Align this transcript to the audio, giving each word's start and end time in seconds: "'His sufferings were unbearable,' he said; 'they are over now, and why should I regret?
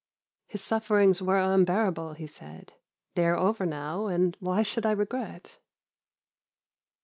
"'His 0.47 0.63
sufferings 0.63 1.21
were 1.21 1.37
unbearable,' 1.37 2.13
he 2.13 2.25
said; 2.25 2.73
'they 3.13 3.23
are 3.27 3.37
over 3.37 3.67
now, 3.67 4.07
and 4.07 4.35
why 4.39 4.63
should 4.63 4.83
I 4.83 4.93
regret? 4.93 5.59